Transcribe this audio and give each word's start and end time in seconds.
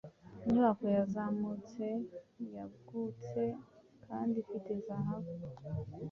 Inyubako 0.45 0.85
yazamutse 0.97 1.85
yagutse 2.55 3.41
kandi 4.05 4.35
ifite 4.43 4.71
zahabu 4.85 5.31